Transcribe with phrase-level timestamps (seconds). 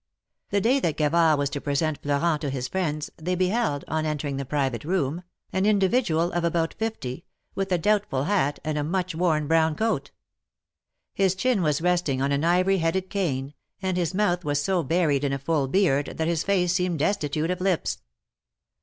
[0.49, 4.37] The day that Gavard was to present Florent to his friends, they beheld, on entering
[4.37, 5.21] the private room,
[5.53, 10.09] an individual of about fifty, with a doubtful hat and a much worn brown coat.
[11.13, 15.23] His chin was resting on an ivory headed cane, and his mouth was so buried
[15.23, 17.99] in a full beard that his face seemed destitute of lips.